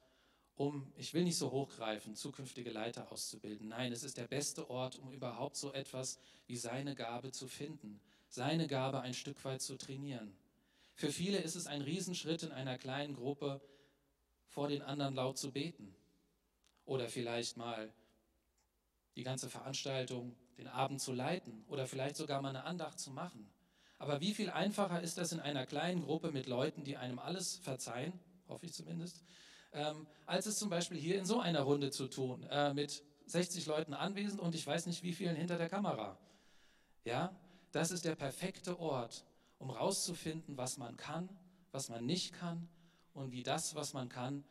[0.56, 3.68] um, ich will nicht so hochgreifen, zukünftige Leiter auszubilden.
[3.68, 8.00] Nein, es ist der beste Ort, um überhaupt so etwas wie seine Gabe zu finden,
[8.28, 10.36] seine Gabe ein Stück weit zu trainieren.
[10.98, 13.60] Für viele ist es ein Riesenschritt in einer kleinen Gruppe
[14.48, 15.94] vor den anderen laut zu beten.
[16.86, 17.94] Oder vielleicht mal
[19.14, 23.48] die ganze Veranstaltung, den Abend zu leiten oder vielleicht sogar mal eine Andacht zu machen.
[23.98, 27.58] Aber wie viel einfacher ist das in einer kleinen Gruppe mit Leuten, die einem alles
[27.58, 28.12] verzeihen,
[28.48, 29.22] hoffe ich zumindest,
[29.72, 33.66] ähm, als es zum Beispiel hier in so einer Runde zu tun, äh, mit 60
[33.66, 36.18] Leuten anwesend und ich weiß nicht wie vielen hinter der Kamera.
[37.04, 37.32] Ja,
[37.70, 39.24] das ist der perfekte Ort,
[39.58, 41.28] um herauszufinden, was man kann,
[41.72, 42.68] was man nicht kann
[43.12, 44.44] und wie das, was man kann,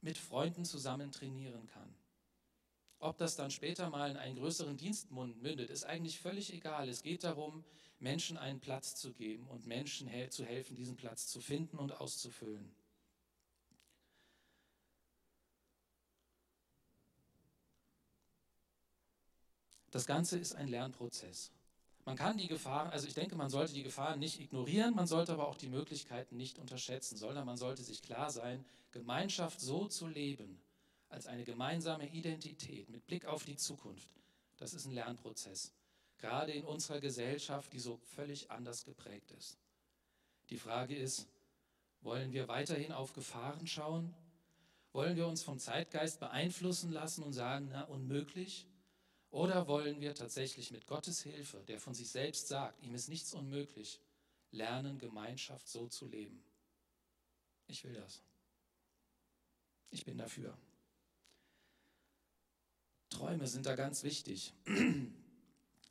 [0.00, 1.94] mit Freunden zusammen trainieren kann.
[2.98, 6.88] Ob das dann später mal in einen größeren Dienst mündet, ist eigentlich völlig egal.
[6.88, 7.64] Es geht darum,
[7.98, 12.74] Menschen einen Platz zu geben und Menschen zu helfen, diesen Platz zu finden und auszufüllen.
[19.90, 21.52] Das Ganze ist ein Lernprozess.
[22.04, 25.32] Man kann die Gefahren, also ich denke, man sollte die Gefahren nicht ignorieren, man sollte
[25.32, 30.08] aber auch die Möglichkeiten nicht unterschätzen, sondern man sollte sich klar sein, Gemeinschaft so zu
[30.08, 30.60] leben,
[31.08, 34.08] als eine gemeinsame Identität mit Blick auf die Zukunft,
[34.56, 35.72] das ist ein Lernprozess.
[36.18, 39.58] Gerade in unserer Gesellschaft, die so völlig anders geprägt ist.
[40.50, 41.26] Die Frage ist,
[42.00, 44.14] wollen wir weiterhin auf Gefahren schauen?
[44.92, 48.66] Wollen wir uns vom Zeitgeist beeinflussen lassen und sagen, na, unmöglich?
[49.32, 53.32] Oder wollen wir tatsächlich mit Gottes Hilfe, der von sich selbst sagt, ihm ist nichts
[53.32, 53.98] unmöglich,
[54.50, 56.44] lernen, Gemeinschaft so zu leben?
[57.66, 58.20] Ich will das.
[59.90, 60.56] Ich bin dafür.
[63.08, 64.52] Träume sind da ganz wichtig.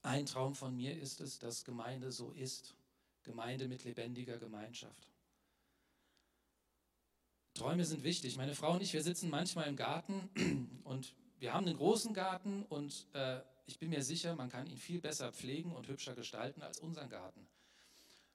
[0.04, 2.76] Ein Traum von mir ist es, dass Gemeinde so ist.
[3.24, 5.10] Gemeinde mit lebendiger Gemeinschaft.
[7.56, 8.38] Träume sind wichtig.
[8.38, 12.64] Meine Frau und ich, wir sitzen manchmal im Garten und wir haben einen großen Garten
[12.70, 16.62] und äh, ich bin mir sicher, man kann ihn viel besser pflegen und hübscher gestalten
[16.62, 17.48] als unseren Garten.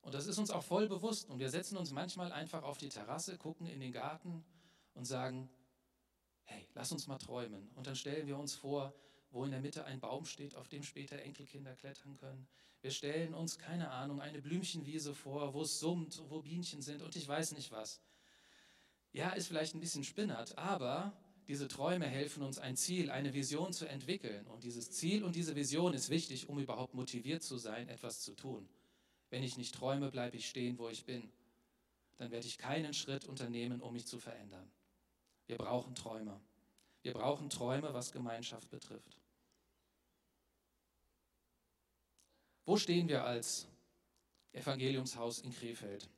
[0.00, 1.30] Und das ist uns auch voll bewusst.
[1.30, 4.44] Und wir setzen uns manchmal einfach auf die Terrasse, gucken in den Garten
[4.94, 5.48] und sagen,
[6.42, 7.70] hey, lass uns mal träumen.
[7.76, 8.92] Und dann stellen wir uns vor,
[9.30, 12.48] wo in der Mitte ein Baum steht, auf dem später Enkelkinder klettern können.
[12.80, 17.14] Wir stellen uns, keine Ahnung, eine Blümchenwiese vor, wo es summt, wo Bienchen sind und
[17.14, 18.00] ich weiß nicht was.
[19.12, 21.16] Ja, ist vielleicht ein bisschen spinnert, aber
[21.48, 24.46] diese Träume helfen uns, ein Ziel, eine Vision zu entwickeln.
[24.48, 28.34] Und dieses Ziel und diese Vision ist wichtig, um überhaupt motiviert zu sein, etwas zu
[28.34, 28.68] tun.
[29.30, 31.30] Wenn ich nicht träume, bleibe ich stehen, wo ich bin.
[32.18, 34.68] Dann werde ich keinen Schritt unternehmen, um mich zu verändern.
[35.46, 36.40] Wir brauchen Träume.
[37.02, 39.16] Wir brauchen Träume, was Gemeinschaft betrifft.
[42.64, 43.68] Wo stehen wir als
[44.52, 46.08] Evangeliumshaus in Krefeld?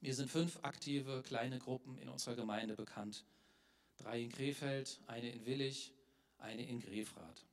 [0.00, 3.24] Wir sind fünf aktive kleine Gruppen in unserer Gemeinde bekannt.
[3.98, 5.92] Drei in Krefeld, eine in Willig,
[6.38, 7.44] eine in Grefrath.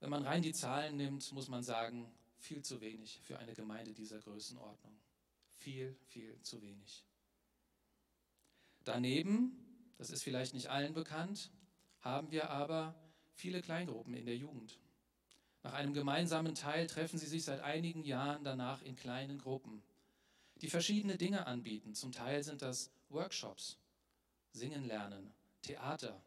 [0.00, 3.92] Wenn man rein die Zahlen nimmt, muss man sagen, viel zu wenig für eine Gemeinde
[3.92, 4.98] dieser Größenordnung.
[5.56, 7.04] Viel, viel zu wenig.
[8.84, 9.52] Daneben,
[9.98, 11.50] das ist vielleicht nicht allen bekannt,
[12.00, 12.94] haben wir aber
[13.34, 14.78] viele Kleingruppen in der Jugend.
[15.62, 19.82] Nach einem gemeinsamen Teil treffen sie sich seit einigen Jahren danach in kleinen Gruppen,
[20.60, 21.94] die verschiedene Dinge anbieten.
[21.94, 23.78] Zum Teil sind das Workshops,
[24.52, 26.20] Singen lernen, Theater,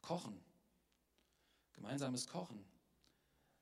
[0.00, 0.40] Kochen,
[1.72, 2.64] gemeinsames Kochen.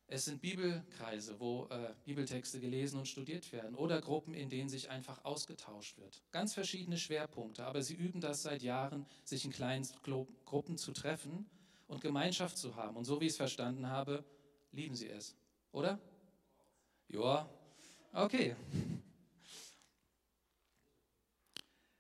[0.09, 4.89] Es sind Bibelkreise, wo äh, Bibeltexte gelesen und studiert werden oder Gruppen, in denen sich
[4.89, 6.23] einfach ausgetauscht wird.
[6.31, 9.85] Ganz verschiedene Schwerpunkte, aber sie üben das seit Jahren, sich in kleinen
[10.45, 11.51] Gruppen zu treffen
[11.89, 12.97] und Gemeinschaft zu haben.
[12.97, 14.25] Und so wie ich es verstanden habe,
[14.71, 15.35] lieben sie es,
[15.73, 15.99] oder?
[17.09, 17.49] Ja,
[18.13, 18.55] okay.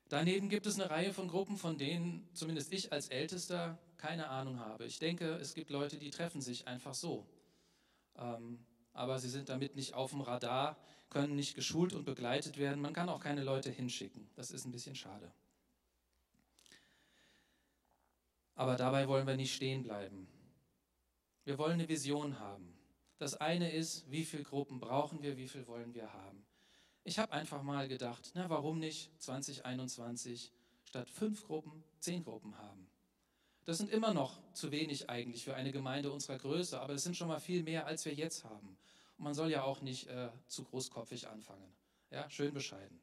[0.08, 4.60] Daneben gibt es eine Reihe von Gruppen, von denen zumindest ich als Ältester keine Ahnung
[4.60, 4.86] habe.
[4.86, 7.26] Ich denke, es gibt Leute, die treffen sich einfach so.
[8.16, 10.76] Ähm, aber sie sind damit nicht auf dem Radar,
[11.10, 12.80] können nicht geschult und begleitet werden.
[12.80, 14.28] Man kann auch keine Leute hinschicken.
[14.36, 15.32] Das ist ein bisschen schade.
[18.54, 20.28] Aber dabei wollen wir nicht stehen bleiben.
[21.44, 22.76] Wir wollen eine Vision haben.
[23.18, 26.44] Das eine ist, wie viele Gruppen brauchen wir, wie viel wollen wir haben.
[27.06, 30.50] Ich habe einfach mal gedacht, na warum nicht 2021
[30.82, 32.88] statt fünf Gruppen zehn Gruppen haben.
[33.64, 37.16] Das sind immer noch zu wenig eigentlich für eine Gemeinde unserer Größe, aber es sind
[37.16, 38.76] schon mal viel mehr, als wir jetzt haben.
[39.18, 41.72] Und man soll ja auch nicht äh, zu großkopfig anfangen.
[42.10, 43.00] Ja, schön bescheiden.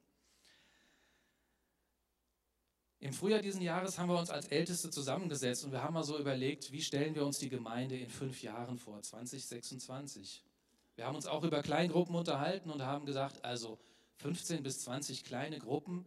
[3.00, 6.20] Im Frühjahr diesen Jahres haben wir uns als Älteste zusammengesetzt und wir haben mal so
[6.20, 10.44] überlegt, wie stellen wir uns die Gemeinde in fünf Jahren vor, 2026.
[10.96, 13.80] Wir haben uns auch über Kleingruppen unterhalten und haben gesagt, also
[14.18, 16.06] 15 bis 20 kleine Gruppen,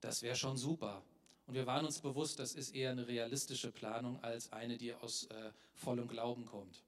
[0.00, 1.02] das wäre schon super.
[1.46, 5.26] Und wir waren uns bewusst, das ist eher eine realistische Planung als eine, die aus
[5.26, 6.82] äh, vollem Glauben kommt.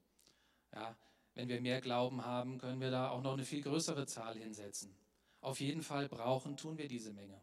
[0.75, 0.97] Ja,
[1.35, 4.93] wenn wir mehr Glauben haben, können wir da auch noch eine viel größere Zahl hinsetzen.
[5.41, 7.41] Auf jeden Fall brauchen, tun wir diese Menge.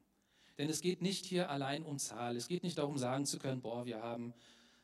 [0.57, 2.35] Denn es geht nicht hier allein um Zahl.
[2.35, 4.33] Es geht nicht darum, sagen zu können, boah, wir haben,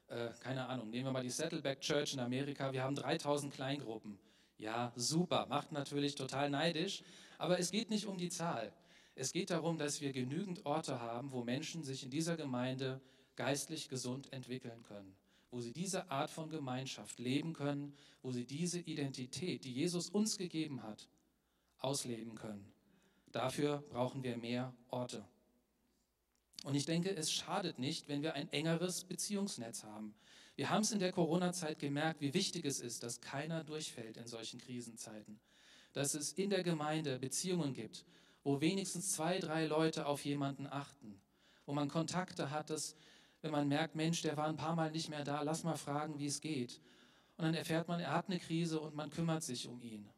[0.08, 4.17] äh, keine Ahnung, nehmen wir mal die Saddleback Church in Amerika, wir haben 3000 Kleingruppen.
[4.58, 7.04] Ja, super, macht natürlich total neidisch,
[7.41, 8.71] aber es geht nicht um die Zahl.
[9.15, 13.01] Es geht darum, dass wir genügend Orte haben, wo Menschen sich in dieser Gemeinde
[13.36, 15.15] geistlich gesund entwickeln können,
[15.49, 20.38] wo sie diese Art von Gemeinschaft leben können, wo sie diese Identität, die Jesus uns
[20.38, 21.10] gegeben hat,
[21.80, 22.71] ausleben können.
[23.32, 25.25] Dafür brauchen wir mehr Orte.
[26.63, 30.13] Und ich denke, es schadet nicht, wenn wir ein engeres Beziehungsnetz haben.
[30.56, 34.27] Wir haben es in der Corona-Zeit gemerkt, wie wichtig es ist, dass keiner durchfällt in
[34.27, 35.39] solchen Krisenzeiten.
[35.93, 38.06] Dass es in der Gemeinde Beziehungen gibt,
[38.43, 41.19] wo wenigstens zwei, drei Leute auf jemanden achten.
[41.65, 42.95] Wo man Kontakte hat, dass,
[43.41, 46.17] wenn man merkt, Mensch, der war ein paar Mal nicht mehr da, lass mal fragen,
[46.19, 46.80] wie es geht.
[47.38, 50.10] Und dann erfährt man, er hat eine Krise und man kümmert sich um ihn.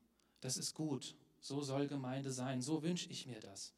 [0.41, 1.15] Das ist gut.
[1.39, 2.61] So soll Gemeinde sein.
[2.61, 3.73] So wünsche ich mir das.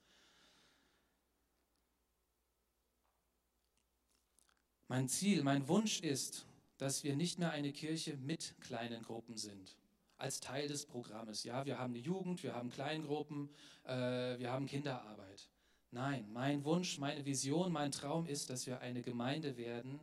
[4.88, 6.45] Mein Ziel, mein Wunsch ist,
[6.77, 9.75] dass wir nicht mehr eine Kirche mit kleinen Gruppen sind,
[10.17, 11.43] als Teil des Programmes.
[11.43, 13.49] Ja, wir haben eine Jugend, wir haben Kleingruppen,
[13.84, 15.49] äh, wir haben Kinderarbeit.
[15.91, 19.99] Nein, mein Wunsch, meine Vision, mein Traum ist, dass wir eine Gemeinde werden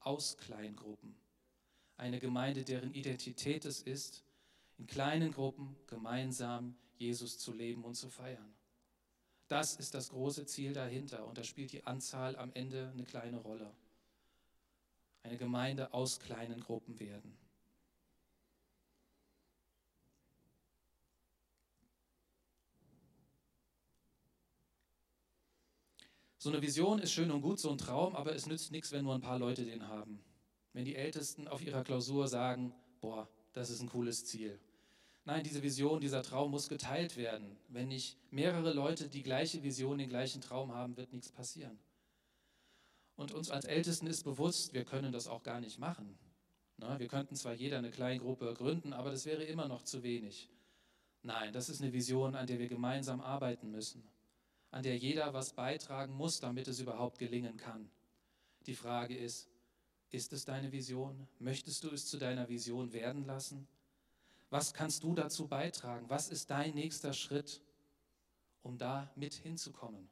[0.00, 1.14] aus Kleingruppen.
[1.96, 4.24] Eine Gemeinde, deren Identität es ist,
[4.78, 8.54] in kleinen Gruppen gemeinsam Jesus zu leben und zu feiern.
[9.48, 13.38] Das ist das große Ziel dahinter und da spielt die Anzahl am Ende eine kleine
[13.38, 13.70] Rolle
[15.24, 17.36] eine Gemeinde aus kleinen Gruppen werden.
[26.44, 29.02] So eine Vision ist schön und gut, so ein Traum, aber es nützt nichts, wenn
[29.02, 30.22] nur ein paar Leute den haben.
[30.74, 34.60] Wenn die Ältesten auf ihrer Klausur sagen, boah, das ist ein cooles Ziel.
[35.24, 37.56] Nein, diese Vision, dieser Traum muss geteilt werden.
[37.68, 41.78] Wenn nicht mehrere Leute die gleiche Vision, den gleichen Traum haben, wird nichts passieren.
[43.16, 46.18] Und uns als Ältesten ist bewusst, wir können das auch gar nicht machen.
[46.76, 50.02] Na, wir könnten zwar jeder eine kleine Gruppe gründen, aber das wäre immer noch zu
[50.02, 50.50] wenig.
[51.22, 54.06] Nein, das ist eine Vision, an der wir gemeinsam arbeiten müssen,
[54.74, 57.88] an der jeder was beitragen muss, damit es überhaupt gelingen kann.
[58.66, 59.48] Die Frage ist,
[60.10, 61.28] ist es deine Vision?
[61.38, 63.68] Möchtest du es zu deiner Vision werden lassen?
[64.50, 66.10] Was kannst du dazu beitragen?
[66.10, 67.62] Was ist dein nächster Schritt,
[68.64, 70.08] um da mit hinzukommen?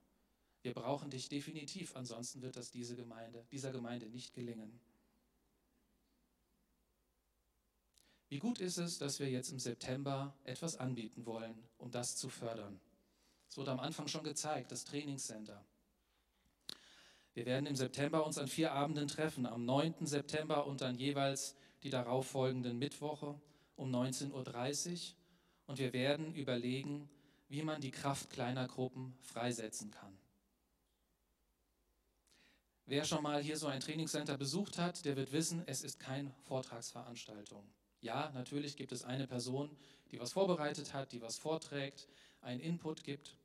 [0.62, 4.78] Wir brauchen dich definitiv, ansonsten wird das diese Gemeinde, dieser Gemeinde nicht gelingen.
[8.28, 12.28] Wie gut ist es, dass wir jetzt im September etwas anbieten wollen, um das zu
[12.28, 12.80] fördern.
[13.52, 15.62] Es wurde am Anfang schon gezeigt, das Trainingscenter.
[17.34, 20.06] Wir werden im September uns an vier Abenden treffen, am 9.
[20.06, 23.38] September und dann jeweils die darauffolgenden Mittwoche
[23.76, 25.16] um 19.30 Uhr.
[25.66, 27.10] Und wir werden überlegen,
[27.50, 30.16] wie man die Kraft kleiner Gruppen freisetzen kann.
[32.86, 36.30] Wer schon mal hier so ein Trainingscenter besucht hat, der wird wissen, es ist keine
[36.44, 37.70] Vortragsveranstaltung.
[38.00, 39.76] Ja, natürlich gibt es eine Person,
[40.10, 42.08] die was vorbereitet hat, die was vorträgt,
[42.40, 43.36] einen Input gibt.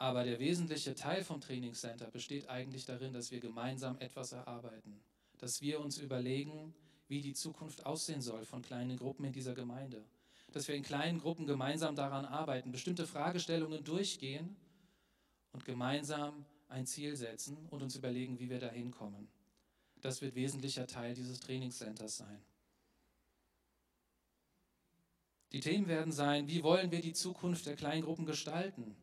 [0.00, 4.98] Aber der wesentliche Teil vom Trainingscenter besteht eigentlich darin, dass wir gemeinsam etwas erarbeiten,
[5.36, 6.74] dass wir uns überlegen,
[7.08, 10.02] wie die Zukunft aussehen soll von kleinen Gruppen in dieser Gemeinde,
[10.52, 14.56] dass wir in kleinen Gruppen gemeinsam daran arbeiten, bestimmte Fragestellungen durchgehen
[15.52, 19.28] und gemeinsam ein Ziel setzen und uns überlegen, wie wir da hinkommen.
[20.00, 22.40] Das wird wesentlicher Teil dieses Trainingscenters sein.
[25.52, 28.96] Die Themen werden sein, wie wollen wir die Zukunft der Kleingruppen gestalten?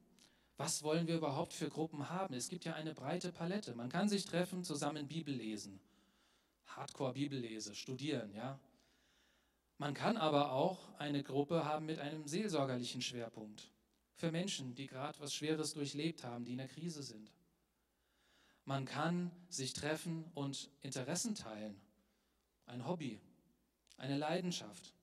[0.57, 2.33] Was wollen wir überhaupt für Gruppen haben?
[2.33, 3.75] Es gibt ja eine breite Palette.
[3.75, 5.79] Man kann sich treffen, zusammen Bibel lesen.
[6.65, 8.59] Hardcore-Bibellese, studieren, ja.
[9.77, 13.71] Man kann aber auch eine Gruppe haben mit einem seelsorgerlichen Schwerpunkt.
[14.15, 17.31] Für Menschen, die gerade was Schweres durchlebt haben, die in der Krise sind.
[18.65, 21.79] Man kann sich treffen und Interessen teilen.
[22.65, 23.21] Ein Hobby,
[23.97, 24.93] eine Leidenschaft.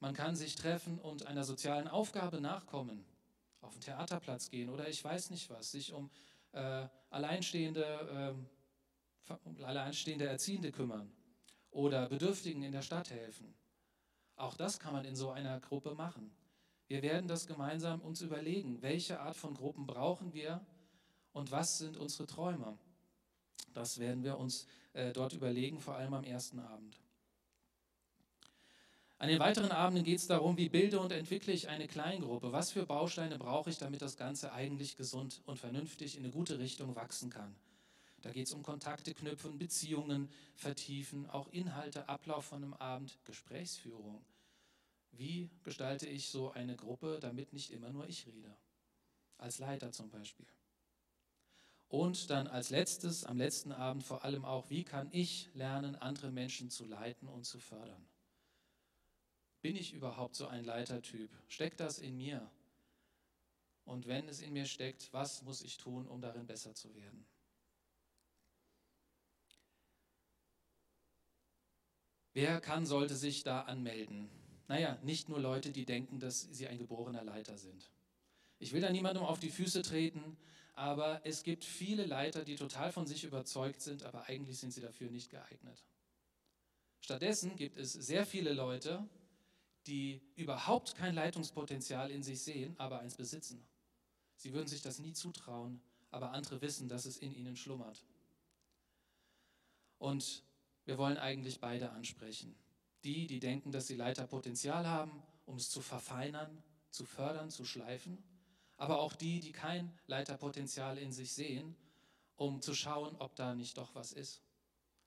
[0.00, 3.04] Man kann sich treffen und einer sozialen Aufgabe nachkommen,
[3.60, 6.10] auf den Theaterplatz gehen oder ich weiß nicht was, sich um
[6.52, 8.36] äh, alleinstehende,
[9.28, 11.12] äh, um alleinstehende Erziehende kümmern
[11.70, 13.54] oder Bedürftigen in der Stadt helfen.
[14.36, 16.30] Auch das kann man in so einer Gruppe machen.
[16.86, 20.64] Wir werden das gemeinsam uns überlegen, welche Art von Gruppen brauchen wir
[21.32, 22.78] und was sind unsere Träume.
[23.74, 26.98] Das werden wir uns äh, dort überlegen, vor allem am ersten Abend.
[29.20, 32.52] An den weiteren Abenden geht es darum, wie bilde und entwickle ich eine Kleingruppe.
[32.52, 36.60] Was für Bausteine brauche ich, damit das Ganze eigentlich gesund und vernünftig in eine gute
[36.60, 37.56] Richtung wachsen kann.
[38.22, 44.24] Da geht es um Kontakte knüpfen, Beziehungen vertiefen, auch Inhalte, Ablauf von einem Abend, Gesprächsführung.
[45.10, 48.56] Wie gestalte ich so eine Gruppe, damit nicht immer nur ich rede?
[49.36, 50.46] Als Leiter zum Beispiel.
[51.88, 56.30] Und dann als letztes, am letzten Abend vor allem auch, wie kann ich lernen, andere
[56.30, 58.06] Menschen zu leiten und zu fördern?
[59.60, 61.30] Bin ich überhaupt so ein Leitertyp?
[61.48, 62.48] Steckt das in mir?
[63.84, 67.26] Und wenn es in mir steckt, was muss ich tun, um darin besser zu werden?
[72.34, 74.30] Wer kann, sollte sich da anmelden?
[74.68, 77.90] Naja, nicht nur Leute, die denken, dass sie ein geborener Leiter sind.
[78.58, 80.36] Ich will da niemandem auf die Füße treten,
[80.74, 84.80] aber es gibt viele Leiter, die total von sich überzeugt sind, aber eigentlich sind sie
[84.80, 85.84] dafür nicht geeignet.
[87.00, 89.08] Stattdessen gibt es sehr viele Leute,
[89.86, 93.66] die überhaupt kein Leitungspotenzial in sich sehen, aber eins besitzen.
[94.36, 98.04] Sie würden sich das nie zutrauen, aber andere wissen, dass es in ihnen schlummert.
[99.98, 100.44] Und
[100.84, 102.54] wir wollen eigentlich beide ansprechen.
[103.04, 108.22] Die, die denken, dass sie Leiterpotenzial haben, um es zu verfeinern, zu fördern, zu schleifen,
[108.76, 111.76] aber auch die, die kein Leiterpotenzial in sich sehen,
[112.36, 114.42] um zu schauen, ob da nicht doch was ist.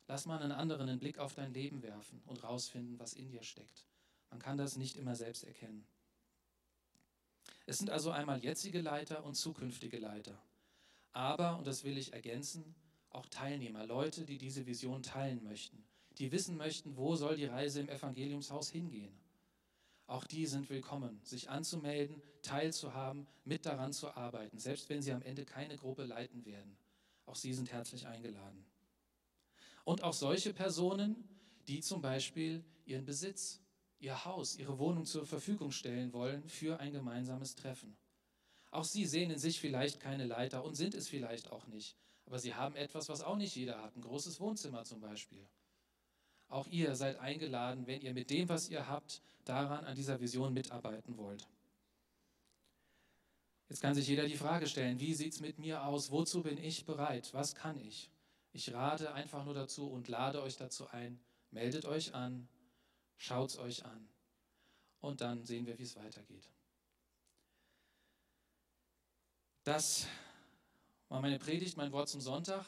[0.07, 3.43] Lass mal einen anderen einen Blick auf dein Leben werfen und rausfinden, was in dir
[3.43, 3.87] steckt.
[4.31, 5.85] Man kann das nicht immer selbst erkennen.
[7.67, 10.41] Es sind also einmal jetzige Leiter und zukünftige Leiter.
[11.13, 12.75] Aber, und das will ich ergänzen,
[13.09, 15.83] auch Teilnehmer, Leute, die diese Vision teilen möchten,
[16.17, 19.13] die wissen möchten, wo soll die Reise im Evangeliumshaus hingehen.
[20.07, 25.21] Auch die sind willkommen, sich anzumelden, teilzuhaben, mit daran zu arbeiten, selbst wenn sie am
[25.21, 26.77] Ende keine Gruppe leiten werden.
[27.25, 28.65] Auch sie sind herzlich eingeladen.
[29.83, 31.15] Und auch solche Personen,
[31.67, 33.61] die zum Beispiel ihren Besitz
[34.01, 37.95] ihr Haus, ihre Wohnung zur Verfügung stellen wollen für ein gemeinsames Treffen.
[38.71, 41.95] Auch sie sehen in sich vielleicht keine Leiter und sind es vielleicht auch nicht.
[42.25, 45.45] Aber sie haben etwas, was auch nicht jeder hat, ein großes Wohnzimmer zum Beispiel.
[46.47, 50.53] Auch ihr seid eingeladen, wenn ihr mit dem, was ihr habt, daran an dieser Vision
[50.53, 51.47] mitarbeiten wollt.
[53.69, 56.11] Jetzt kann sich jeder die Frage stellen, wie sieht es mit mir aus?
[56.11, 57.33] Wozu bin ich bereit?
[57.33, 58.09] Was kann ich?
[58.51, 61.19] Ich rate einfach nur dazu und lade euch dazu ein,
[61.51, 62.49] meldet euch an
[63.21, 64.09] Schaut es euch an.
[64.99, 66.49] Und dann sehen wir, wie es weitergeht.
[69.63, 70.07] Das
[71.07, 72.65] war meine Predigt, mein Wort zum Sonntag.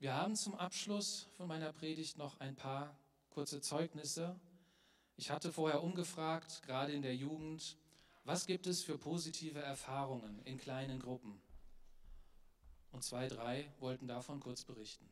[0.00, 2.98] Wir haben zum Abschluss von meiner Predigt noch ein paar
[3.30, 4.40] kurze Zeugnisse.
[5.14, 7.78] Ich hatte vorher umgefragt, gerade in der Jugend,
[8.24, 11.40] was gibt es für positive Erfahrungen in kleinen Gruppen?
[12.90, 15.08] Und zwei, drei wollten davon kurz berichten.